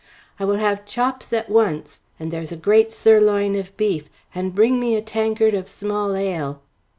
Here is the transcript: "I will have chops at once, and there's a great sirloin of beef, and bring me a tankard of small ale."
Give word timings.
"I 0.39 0.45
will 0.45 0.55
have 0.55 0.87
chops 0.87 1.31
at 1.31 1.47
once, 1.47 1.99
and 2.19 2.31
there's 2.31 2.51
a 2.51 2.55
great 2.55 2.91
sirloin 2.91 3.55
of 3.55 3.77
beef, 3.77 4.05
and 4.33 4.55
bring 4.55 4.79
me 4.79 4.95
a 4.95 5.01
tankard 5.03 5.53
of 5.53 5.67
small 5.67 6.15
ale." 6.15 6.63